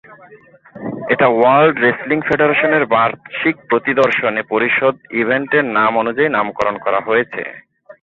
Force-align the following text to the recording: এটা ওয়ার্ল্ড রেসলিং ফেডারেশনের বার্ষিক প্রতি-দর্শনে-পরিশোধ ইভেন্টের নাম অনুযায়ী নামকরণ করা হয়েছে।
এটা 1.09 1.27
ওয়ার্ল্ড 1.29 1.75
রেসলিং 1.79 2.19
ফেডারেশনের 2.21 2.83
বার্ষিক 2.85 3.55
প্রতি-দর্শনে-পরিশোধ 3.69 4.95
ইভেন্টের 5.11 5.65
নাম 5.77 5.91
অনুযায়ী 5.97 6.29
নামকরণ 6.29 6.75
করা 6.77 6.99
হয়েছে। 6.99 7.41